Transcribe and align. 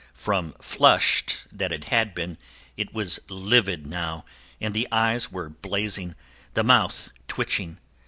From 0.15 0.53
flushed 0.53 1.43
that 1.51 1.71
it 1.71 1.83
had 1.89 2.15
been 2.15 2.39
it 2.75 2.91
was 2.91 3.19
livid 3.29 3.85
now 3.85 4.25
and 4.59 4.73
the 4.73 4.87
eyes 4.91 5.31
were 5.31 5.49
blazing, 5.51 6.15
the 6.55 6.63
mouth 6.63 7.11
twitching. 7.27 7.77